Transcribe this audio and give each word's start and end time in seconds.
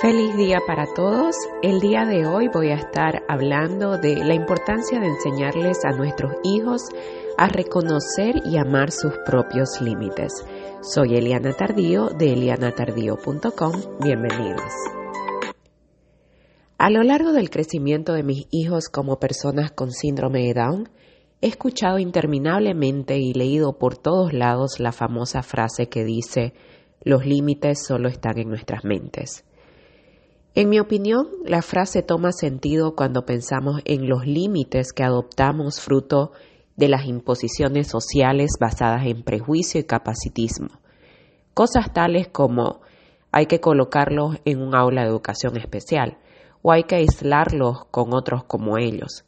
Feliz 0.00 0.34
día 0.34 0.60
para 0.66 0.86
todos. 0.94 1.36
El 1.60 1.78
día 1.78 2.06
de 2.06 2.26
hoy 2.26 2.48
voy 2.48 2.70
a 2.70 2.76
estar 2.76 3.22
hablando 3.28 3.98
de 3.98 4.24
la 4.24 4.32
importancia 4.32 4.98
de 4.98 5.08
enseñarles 5.08 5.84
a 5.84 5.90
nuestros 5.90 6.32
hijos 6.42 6.88
a 7.36 7.48
reconocer 7.48 8.36
y 8.46 8.56
amar 8.56 8.92
sus 8.92 9.12
propios 9.26 9.78
límites. 9.82 10.32
Soy 10.80 11.16
Eliana 11.16 11.52
Tardío 11.52 12.08
de 12.08 12.32
elianatardío.com. 12.32 13.72
Bienvenidos. 14.02 14.72
A 16.78 16.88
lo 16.88 17.02
largo 17.02 17.32
del 17.32 17.50
crecimiento 17.50 18.14
de 18.14 18.22
mis 18.22 18.46
hijos 18.50 18.88
como 18.88 19.20
personas 19.20 19.70
con 19.70 19.92
síndrome 19.92 20.46
de 20.46 20.54
Down, 20.54 20.88
he 21.42 21.48
escuchado 21.48 21.98
interminablemente 21.98 23.18
y 23.18 23.34
leído 23.34 23.76
por 23.76 23.98
todos 23.98 24.32
lados 24.32 24.80
la 24.80 24.92
famosa 24.92 25.42
frase 25.42 25.90
que 25.90 26.04
dice, 26.04 26.54
los 27.02 27.26
límites 27.26 27.84
solo 27.86 28.08
están 28.08 28.38
en 28.38 28.48
nuestras 28.48 28.82
mentes. 28.82 29.44
En 30.54 30.68
mi 30.68 30.80
opinión, 30.80 31.28
la 31.44 31.62
frase 31.62 32.02
toma 32.02 32.32
sentido 32.32 32.96
cuando 32.96 33.24
pensamos 33.24 33.82
en 33.84 34.08
los 34.08 34.26
límites 34.26 34.92
que 34.92 35.04
adoptamos 35.04 35.80
fruto 35.80 36.32
de 36.76 36.88
las 36.88 37.06
imposiciones 37.06 37.86
sociales 37.86 38.52
basadas 38.58 39.06
en 39.06 39.22
prejuicio 39.22 39.80
y 39.80 39.84
capacitismo. 39.84 40.80
Cosas 41.54 41.92
tales 41.92 42.26
como 42.26 42.80
hay 43.30 43.46
que 43.46 43.60
colocarlos 43.60 44.38
en 44.44 44.60
un 44.60 44.74
aula 44.74 45.02
de 45.02 45.08
educación 45.08 45.56
especial 45.56 46.18
o 46.62 46.72
hay 46.72 46.82
que 46.82 46.96
aislarlos 46.96 47.84
con 47.92 48.12
otros 48.12 48.42
como 48.42 48.76
ellos. 48.76 49.24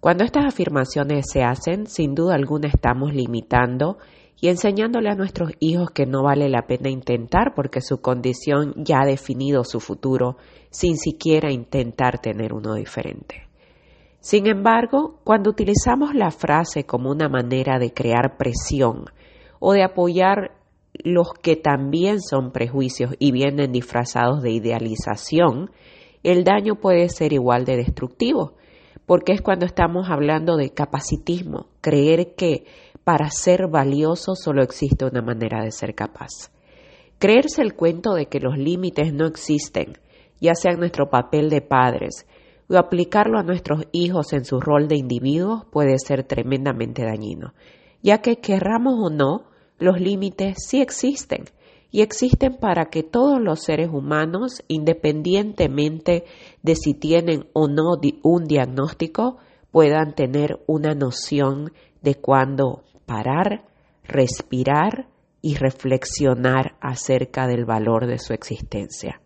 Cuando 0.00 0.24
estas 0.24 0.44
afirmaciones 0.44 1.26
se 1.30 1.44
hacen, 1.44 1.86
sin 1.86 2.16
duda 2.16 2.34
alguna 2.34 2.66
estamos 2.66 3.14
limitando 3.14 3.98
y 4.44 4.48
enseñándole 4.48 5.08
a 5.08 5.14
nuestros 5.14 5.52
hijos 5.58 5.90
que 5.92 6.04
no 6.04 6.22
vale 6.22 6.50
la 6.50 6.66
pena 6.66 6.90
intentar 6.90 7.54
porque 7.56 7.80
su 7.80 8.02
condición 8.02 8.74
ya 8.76 9.00
ha 9.00 9.06
definido 9.06 9.64
su 9.64 9.80
futuro 9.80 10.36
sin 10.68 10.98
siquiera 10.98 11.50
intentar 11.50 12.18
tener 12.18 12.52
uno 12.52 12.74
diferente. 12.74 13.48
Sin 14.20 14.46
embargo, 14.46 15.18
cuando 15.24 15.48
utilizamos 15.48 16.14
la 16.14 16.30
frase 16.30 16.84
como 16.84 17.10
una 17.10 17.30
manera 17.30 17.78
de 17.78 17.94
crear 17.94 18.36
presión 18.36 19.06
o 19.60 19.72
de 19.72 19.82
apoyar 19.82 20.50
los 20.92 21.32
que 21.32 21.56
también 21.56 22.20
son 22.20 22.52
prejuicios 22.52 23.14
y 23.18 23.32
vienen 23.32 23.72
disfrazados 23.72 24.42
de 24.42 24.50
idealización, 24.50 25.70
el 26.22 26.44
daño 26.44 26.74
puede 26.74 27.08
ser 27.08 27.32
igual 27.32 27.64
de 27.64 27.78
destructivo, 27.78 28.56
porque 29.06 29.32
es 29.32 29.40
cuando 29.40 29.64
estamos 29.64 30.10
hablando 30.10 30.58
de 30.58 30.68
capacitismo, 30.68 31.68
creer 31.80 32.34
que 32.34 32.66
para 33.04 33.30
ser 33.30 33.68
valioso 33.68 34.34
solo 34.34 34.62
existe 34.62 35.04
una 35.04 35.22
manera 35.22 35.62
de 35.62 35.70
ser 35.70 35.94
capaz. 35.94 36.50
Creerse 37.18 37.62
el 37.62 37.74
cuento 37.74 38.14
de 38.14 38.26
que 38.26 38.40
los 38.40 38.58
límites 38.58 39.12
no 39.12 39.26
existen, 39.26 39.98
ya 40.40 40.54
sea 40.54 40.72
en 40.72 40.80
nuestro 40.80 41.10
papel 41.10 41.50
de 41.50 41.60
padres, 41.60 42.26
o 42.68 42.76
aplicarlo 42.76 43.38
a 43.38 43.42
nuestros 43.42 43.84
hijos 43.92 44.32
en 44.32 44.44
su 44.44 44.58
rol 44.58 44.88
de 44.88 44.96
individuos 44.96 45.64
puede 45.70 45.98
ser 45.98 46.24
tremendamente 46.24 47.04
dañino, 47.04 47.52
ya 48.02 48.18
que 48.22 48.36
querramos 48.36 48.94
o 48.98 49.10
no, 49.10 49.44
los 49.78 50.00
límites 50.00 50.56
sí 50.66 50.80
existen 50.80 51.44
y 51.90 52.00
existen 52.00 52.56
para 52.56 52.86
que 52.86 53.02
todos 53.02 53.40
los 53.40 53.62
seres 53.62 53.88
humanos, 53.92 54.64
independientemente 54.66 56.24
de 56.62 56.74
si 56.74 56.94
tienen 56.94 57.46
o 57.52 57.68
no 57.68 57.92
un 58.22 58.44
diagnóstico, 58.46 59.36
puedan 59.70 60.14
tener 60.14 60.58
una 60.66 60.94
noción 60.94 61.72
de 62.02 62.16
cuándo 62.16 62.82
parar, 63.06 63.64
respirar 64.04 65.06
y 65.40 65.56
reflexionar 65.56 66.76
acerca 66.80 67.46
del 67.46 67.64
valor 67.64 68.06
de 68.06 68.18
su 68.18 68.32
existencia. 68.32 69.20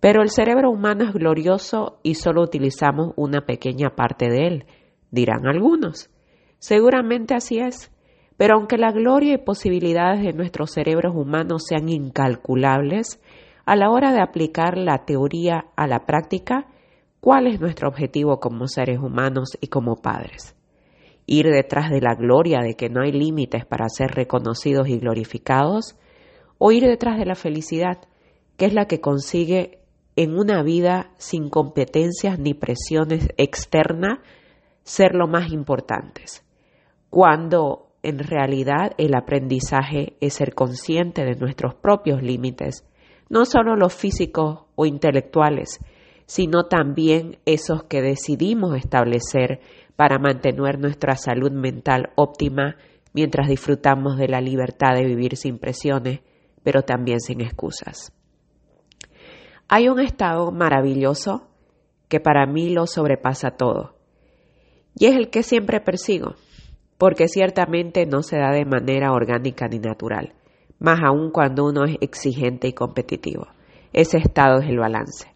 Pero 0.00 0.22
el 0.22 0.30
cerebro 0.30 0.70
humano 0.70 1.04
es 1.04 1.12
glorioso 1.12 2.00
y 2.02 2.16
solo 2.16 2.42
utilizamos 2.42 3.12
una 3.16 3.42
pequeña 3.46 3.90
parte 3.94 4.28
de 4.28 4.48
él, 4.48 4.66
dirán 5.12 5.46
algunos. 5.46 6.10
Seguramente 6.58 7.34
así 7.34 7.58
es, 7.58 7.92
pero 8.36 8.56
aunque 8.56 8.78
la 8.78 8.90
gloria 8.90 9.34
y 9.34 9.38
posibilidades 9.38 10.22
de 10.24 10.32
nuestros 10.32 10.72
cerebros 10.72 11.14
humanos 11.14 11.66
sean 11.68 11.88
incalculables, 11.88 13.20
a 13.64 13.76
la 13.76 13.90
hora 13.90 14.12
de 14.12 14.20
aplicar 14.20 14.76
la 14.76 15.04
teoría 15.04 15.66
a 15.76 15.86
la 15.86 16.04
práctica, 16.04 16.66
¿cuál 17.20 17.46
es 17.46 17.60
nuestro 17.60 17.88
objetivo 17.88 18.40
como 18.40 18.66
seres 18.66 18.98
humanos 18.98 19.56
y 19.60 19.68
como 19.68 19.94
padres? 19.94 20.56
Ir 21.32 21.46
detrás 21.46 21.88
de 21.88 22.02
la 22.02 22.14
gloria 22.14 22.60
de 22.60 22.74
que 22.74 22.90
no 22.90 23.00
hay 23.00 23.10
límites 23.10 23.64
para 23.64 23.88
ser 23.88 24.10
reconocidos 24.10 24.88
y 24.88 24.98
glorificados, 24.98 25.96
o 26.58 26.72
ir 26.72 26.84
detrás 26.84 27.18
de 27.18 27.24
la 27.24 27.34
felicidad, 27.34 28.00
que 28.58 28.66
es 28.66 28.74
la 28.74 28.84
que 28.84 29.00
consigue 29.00 29.78
en 30.14 30.38
una 30.38 30.62
vida 30.62 31.10
sin 31.16 31.48
competencias 31.48 32.38
ni 32.38 32.52
presiones 32.52 33.30
externas 33.38 34.18
ser 34.82 35.14
lo 35.14 35.26
más 35.26 35.52
importantes, 35.52 36.44
cuando 37.08 37.88
en 38.02 38.18
realidad 38.18 38.92
el 38.98 39.14
aprendizaje 39.14 40.18
es 40.20 40.34
ser 40.34 40.54
consciente 40.54 41.24
de 41.24 41.36
nuestros 41.36 41.74
propios 41.74 42.22
límites, 42.22 42.86
no 43.30 43.46
solo 43.46 43.74
los 43.74 43.94
físicos 43.94 44.64
o 44.74 44.84
intelectuales, 44.84 45.80
sino 46.26 46.64
también 46.64 47.38
esos 47.46 47.84
que 47.84 48.02
decidimos 48.02 48.76
establecer 48.76 49.60
para 49.96 50.18
mantener 50.18 50.78
nuestra 50.78 51.16
salud 51.16 51.52
mental 51.52 52.10
óptima 52.16 52.76
mientras 53.12 53.48
disfrutamos 53.48 54.16
de 54.16 54.28
la 54.28 54.40
libertad 54.40 54.94
de 54.94 55.04
vivir 55.04 55.36
sin 55.36 55.58
presiones, 55.58 56.20
pero 56.62 56.82
también 56.82 57.20
sin 57.20 57.40
excusas. 57.40 58.12
Hay 59.68 59.88
un 59.88 60.00
estado 60.00 60.50
maravilloso 60.50 61.48
que 62.08 62.20
para 62.20 62.46
mí 62.46 62.70
lo 62.70 62.86
sobrepasa 62.86 63.52
todo, 63.52 63.94
y 64.94 65.06
es 65.06 65.16
el 65.16 65.30
que 65.30 65.42
siempre 65.42 65.80
persigo, 65.80 66.34
porque 66.98 67.28
ciertamente 67.28 68.06
no 68.06 68.22
se 68.22 68.36
da 68.36 68.50
de 68.50 68.64
manera 68.64 69.12
orgánica 69.12 69.66
ni 69.68 69.78
natural, 69.78 70.34
más 70.78 71.00
aún 71.02 71.30
cuando 71.30 71.64
uno 71.64 71.84
es 71.84 71.96
exigente 72.00 72.68
y 72.68 72.72
competitivo. 72.74 73.46
Ese 73.92 74.18
estado 74.18 74.60
es 74.60 74.68
el 74.68 74.78
balance. 74.78 75.31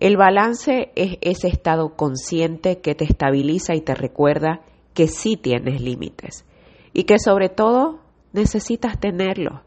El 0.00 0.16
balance 0.16 0.90
es 0.96 1.18
ese 1.20 1.48
estado 1.48 1.96
consciente 1.96 2.80
que 2.80 2.94
te 2.94 3.04
estabiliza 3.04 3.74
y 3.74 3.82
te 3.82 3.94
recuerda 3.94 4.62
que 4.94 5.06
sí 5.06 5.36
tienes 5.36 5.80
límites 5.80 6.44
y 6.92 7.04
que 7.04 7.18
sobre 7.18 7.48
todo 7.48 8.00
necesitas 8.32 8.98
tenerlo. 8.98 9.62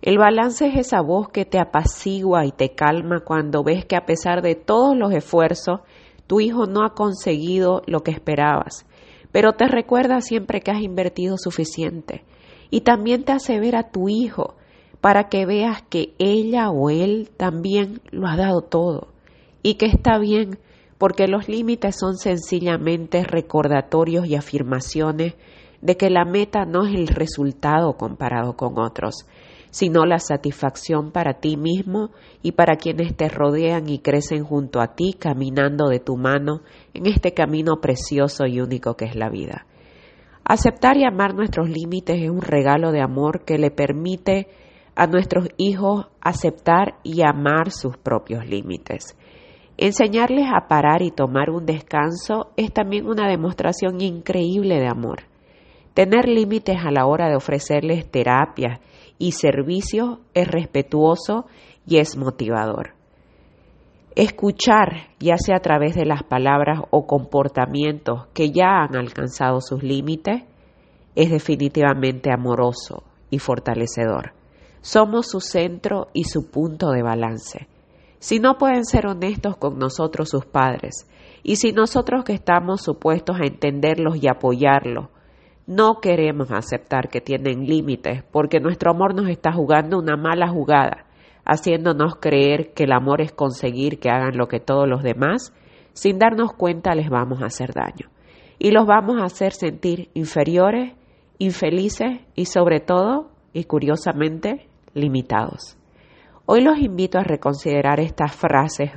El 0.00 0.18
balance 0.18 0.66
es 0.66 0.76
esa 0.76 1.00
voz 1.00 1.28
que 1.28 1.44
te 1.44 1.58
apacigua 1.58 2.46
y 2.46 2.52
te 2.52 2.74
calma 2.74 3.20
cuando 3.20 3.64
ves 3.64 3.84
que 3.84 3.96
a 3.96 4.06
pesar 4.06 4.42
de 4.42 4.54
todos 4.54 4.96
los 4.96 5.12
esfuerzos, 5.12 5.80
tu 6.26 6.40
hijo 6.40 6.66
no 6.66 6.84
ha 6.84 6.94
conseguido 6.94 7.82
lo 7.86 8.00
que 8.00 8.10
esperabas, 8.10 8.86
pero 9.32 9.54
te 9.54 9.66
recuerda 9.66 10.20
siempre 10.20 10.60
que 10.60 10.70
has 10.70 10.82
invertido 10.82 11.36
suficiente 11.36 12.24
y 12.70 12.82
también 12.82 13.24
te 13.24 13.32
hace 13.32 13.58
ver 13.58 13.76
a 13.76 13.90
tu 13.90 14.08
hijo 14.08 14.54
para 15.00 15.28
que 15.28 15.46
veas 15.46 15.82
que 15.82 16.14
ella 16.18 16.70
o 16.70 16.90
él 16.90 17.30
también 17.36 18.00
lo 18.10 18.28
ha 18.28 18.36
dado 18.36 18.62
todo 18.62 19.13
y 19.64 19.74
que 19.74 19.86
está 19.86 20.18
bien 20.18 20.58
porque 20.98 21.26
los 21.26 21.48
límites 21.48 21.96
son 21.98 22.16
sencillamente 22.16 23.24
recordatorios 23.24 24.26
y 24.26 24.36
afirmaciones 24.36 25.34
de 25.80 25.96
que 25.96 26.10
la 26.10 26.24
meta 26.24 26.66
no 26.66 26.86
es 26.86 26.94
el 26.94 27.08
resultado 27.08 27.96
comparado 27.96 28.56
con 28.56 28.78
otros, 28.78 29.26
sino 29.70 30.04
la 30.04 30.18
satisfacción 30.18 31.12
para 31.12 31.40
ti 31.40 31.56
mismo 31.56 32.10
y 32.42 32.52
para 32.52 32.76
quienes 32.76 33.16
te 33.16 33.28
rodean 33.28 33.88
y 33.88 34.00
crecen 34.00 34.44
junto 34.44 34.80
a 34.80 34.94
ti 34.94 35.16
caminando 35.18 35.88
de 35.88 35.98
tu 35.98 36.16
mano 36.16 36.60
en 36.92 37.06
este 37.06 37.32
camino 37.32 37.80
precioso 37.80 38.46
y 38.46 38.60
único 38.60 38.96
que 38.96 39.06
es 39.06 39.16
la 39.16 39.30
vida. 39.30 39.66
Aceptar 40.44 40.98
y 40.98 41.04
amar 41.04 41.34
nuestros 41.34 41.70
límites 41.70 42.20
es 42.22 42.28
un 42.28 42.42
regalo 42.42 42.92
de 42.92 43.00
amor 43.00 43.44
que 43.46 43.56
le 43.56 43.70
permite 43.70 44.48
a 44.94 45.06
nuestros 45.06 45.48
hijos 45.56 46.06
aceptar 46.20 46.98
y 47.02 47.22
amar 47.22 47.70
sus 47.70 47.96
propios 47.96 48.46
límites. 48.46 49.16
Enseñarles 49.76 50.46
a 50.54 50.68
parar 50.68 51.02
y 51.02 51.10
tomar 51.10 51.50
un 51.50 51.66
descanso 51.66 52.52
es 52.56 52.72
también 52.72 53.06
una 53.06 53.28
demostración 53.28 54.00
increíble 54.00 54.78
de 54.78 54.86
amor. 54.86 55.24
Tener 55.94 56.28
límites 56.28 56.76
a 56.84 56.92
la 56.92 57.06
hora 57.06 57.28
de 57.28 57.36
ofrecerles 57.36 58.08
terapias 58.10 58.80
y 59.18 59.32
servicios 59.32 60.18
es 60.32 60.46
respetuoso 60.48 61.46
y 61.86 61.98
es 61.98 62.16
motivador. 62.16 62.94
Escuchar, 64.16 65.08
ya 65.18 65.36
sea 65.36 65.56
a 65.56 65.60
través 65.60 65.96
de 65.96 66.04
las 66.04 66.22
palabras 66.22 66.80
o 66.90 67.06
comportamientos 67.06 68.28
que 68.32 68.52
ya 68.52 68.84
han 68.84 68.94
alcanzado 68.94 69.60
sus 69.60 69.82
límites, 69.82 70.44
es 71.16 71.30
definitivamente 71.30 72.30
amoroso 72.32 73.02
y 73.30 73.40
fortalecedor. 73.40 74.34
Somos 74.82 75.28
su 75.30 75.40
centro 75.40 76.08
y 76.12 76.24
su 76.24 76.48
punto 76.48 76.90
de 76.90 77.02
balance. 77.02 77.66
Si 78.24 78.38
no 78.38 78.56
pueden 78.56 78.86
ser 78.86 79.06
honestos 79.06 79.58
con 79.58 79.78
nosotros 79.78 80.30
sus 80.30 80.46
padres, 80.46 81.06
y 81.42 81.56
si 81.56 81.72
nosotros 81.72 82.24
que 82.24 82.32
estamos 82.32 82.80
supuestos 82.80 83.36
a 83.38 83.44
entenderlos 83.44 84.16
y 84.16 84.28
apoyarlos, 84.28 85.08
no 85.66 86.00
queremos 86.00 86.50
aceptar 86.50 87.10
que 87.10 87.20
tienen 87.20 87.66
límites 87.66 88.24
porque 88.32 88.60
nuestro 88.60 88.92
amor 88.92 89.14
nos 89.14 89.28
está 89.28 89.52
jugando 89.52 89.98
una 89.98 90.16
mala 90.16 90.48
jugada, 90.48 91.04
haciéndonos 91.44 92.16
creer 92.16 92.72
que 92.72 92.84
el 92.84 92.92
amor 92.92 93.20
es 93.20 93.30
conseguir 93.30 94.00
que 94.00 94.08
hagan 94.08 94.38
lo 94.38 94.48
que 94.48 94.58
todos 94.58 94.88
los 94.88 95.02
demás, 95.02 95.52
sin 95.92 96.18
darnos 96.18 96.54
cuenta 96.54 96.94
les 96.94 97.10
vamos 97.10 97.42
a 97.42 97.48
hacer 97.48 97.74
daño. 97.74 98.08
Y 98.58 98.70
los 98.70 98.86
vamos 98.86 99.20
a 99.20 99.26
hacer 99.26 99.52
sentir 99.52 100.08
inferiores, 100.14 100.94
infelices 101.36 102.22
y 102.34 102.46
sobre 102.46 102.80
todo, 102.80 103.28
y 103.52 103.64
curiosamente, 103.64 104.66
limitados. 104.94 105.76
Hoy 106.46 106.60
los 106.60 106.78
invito 106.78 107.18
a 107.18 107.24
reconsiderar 107.24 108.00
estas 108.00 108.36
frases 108.36 108.92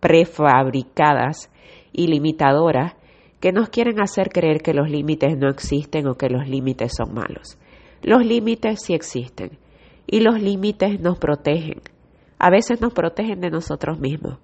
prefabricadas 0.00 1.50
y 1.92 2.06
limitadoras 2.06 2.94
que 3.40 3.52
nos 3.52 3.68
quieren 3.68 4.00
hacer 4.00 4.30
creer 4.30 4.62
que 4.62 4.72
los 4.72 4.88
límites 4.88 5.36
no 5.36 5.50
existen 5.50 6.08
o 6.08 6.14
que 6.14 6.30
los 6.30 6.48
límites 6.48 6.92
son 6.96 7.12
malos. 7.12 7.58
Los 8.02 8.24
límites 8.24 8.80
sí 8.82 8.94
existen 8.94 9.58
y 10.06 10.20
los 10.20 10.40
límites 10.40 10.98
nos 10.98 11.18
protegen. 11.18 11.82
A 12.38 12.48
veces 12.48 12.80
nos 12.80 12.94
protegen 12.94 13.40
de 13.40 13.50
nosotros 13.50 14.00
mismos. 14.00 14.38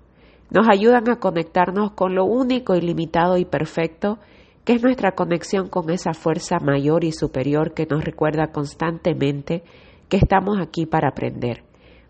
Nos 0.51 0.69
ayudan 0.69 1.09
a 1.09 1.17
conectarnos 1.17 1.93
con 1.93 2.15
lo 2.15 2.27
único, 2.27 2.75
ilimitado 2.75 3.39
y 3.39 3.47
perfecto 3.47 4.19
que 4.65 4.75
es 4.75 4.83
nuestra 4.83 5.13
conexión 5.13 5.69
con 5.69 5.89
esa 5.89 6.13
fuerza 6.13 6.59
mayor 6.59 7.05
y 7.05 7.13
superior 7.13 7.73
que 7.73 7.87
nos 7.87 8.05
recuerda 8.05 8.49
constantemente 8.49 9.63
que 10.11 10.19
estamos 10.19 10.59
aquí 10.61 10.85
para 10.85 11.09
aprender, 11.09 11.65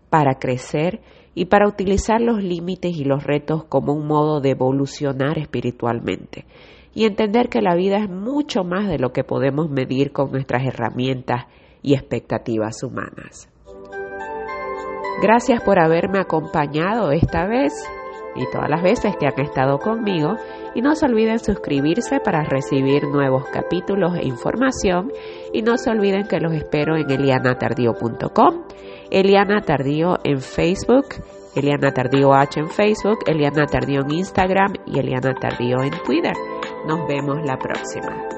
para 0.09 0.35
crecer 0.35 1.01
y 1.33 1.45
para 1.45 1.67
utilizar 1.67 2.21
los 2.21 2.41
límites 2.41 2.95
y 2.95 3.03
los 3.03 3.23
retos 3.23 3.65
como 3.65 3.93
un 3.93 4.07
modo 4.07 4.39
de 4.39 4.51
evolucionar 4.51 5.37
espiritualmente 5.37 6.45
y 6.93 7.05
entender 7.05 7.49
que 7.49 7.61
la 7.61 7.75
vida 7.75 7.97
es 7.97 8.09
mucho 8.09 8.63
más 8.63 8.87
de 8.87 8.97
lo 8.97 9.11
que 9.11 9.25
podemos 9.25 9.69
medir 9.69 10.13
con 10.13 10.31
nuestras 10.31 10.65
herramientas 10.65 11.45
y 11.81 11.93
expectativas 11.93 12.81
humanas. 12.83 13.49
Gracias 15.21 15.61
por 15.61 15.79
haberme 15.79 16.19
acompañado 16.19 17.11
esta 17.11 17.45
vez 17.45 17.73
y 18.35 18.49
todas 18.51 18.69
las 18.69 18.81
veces 18.81 19.15
que 19.17 19.27
han 19.27 19.39
estado 19.39 19.79
conmigo 19.79 20.35
y 20.75 20.81
no 20.81 20.93
se 20.93 21.05
olviden 21.05 21.39
suscribirse 21.39 22.19
para 22.19 22.43
recibir 22.43 23.05
nuevos 23.07 23.45
capítulos 23.51 24.15
e 24.15 24.27
información 24.27 25.11
y 25.53 25.61
no 25.61 25.77
se 25.77 25.89
olviden 25.89 26.27
que 26.27 26.39
los 26.39 26.53
espero 26.53 26.97
en 26.97 27.09
elianatardío.com, 27.09 28.63
Eliana 29.09 29.61
Tardío 29.61 30.19
en 30.23 30.41
Facebook, 30.41 31.05
Eliana 31.55 31.91
Tardío 31.91 32.33
H 32.33 32.59
en 32.59 32.69
Facebook, 32.69 33.19
Eliana 33.25 33.65
Tardío 33.65 34.01
en 34.01 34.11
Instagram 34.11 34.73
y 34.85 34.99
Eliana 34.99 35.33
Tardío 35.33 35.81
en 35.81 35.91
Twitter. 36.05 36.33
Nos 36.85 37.07
vemos 37.07 37.37
la 37.45 37.57
próxima. 37.57 38.34